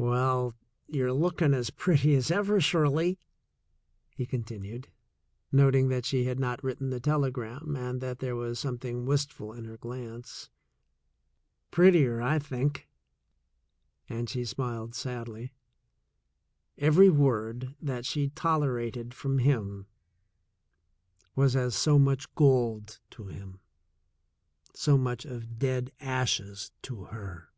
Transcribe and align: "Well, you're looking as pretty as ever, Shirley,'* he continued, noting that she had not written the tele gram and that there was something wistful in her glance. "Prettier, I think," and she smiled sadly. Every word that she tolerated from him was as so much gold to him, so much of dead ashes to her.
"Well, 0.00 0.54
you're 0.86 1.12
looking 1.12 1.54
as 1.54 1.70
pretty 1.70 2.14
as 2.14 2.30
ever, 2.30 2.60
Shirley,'* 2.60 3.18
he 4.14 4.26
continued, 4.26 4.86
noting 5.50 5.88
that 5.88 6.04
she 6.06 6.22
had 6.26 6.38
not 6.38 6.62
written 6.62 6.90
the 6.90 7.00
tele 7.00 7.32
gram 7.32 7.74
and 7.76 8.00
that 8.00 8.20
there 8.20 8.36
was 8.36 8.60
something 8.60 9.06
wistful 9.06 9.52
in 9.52 9.64
her 9.64 9.76
glance. 9.76 10.50
"Prettier, 11.72 12.22
I 12.22 12.38
think," 12.38 12.86
and 14.08 14.30
she 14.30 14.44
smiled 14.44 14.94
sadly. 14.94 15.52
Every 16.78 17.08
word 17.10 17.74
that 17.82 18.06
she 18.06 18.28
tolerated 18.28 19.12
from 19.14 19.40
him 19.40 19.88
was 21.34 21.56
as 21.56 21.74
so 21.74 21.98
much 21.98 22.32
gold 22.36 23.00
to 23.10 23.26
him, 23.26 23.58
so 24.74 24.96
much 24.96 25.24
of 25.24 25.58
dead 25.58 25.90
ashes 25.98 26.70
to 26.82 27.06
her. 27.06 27.48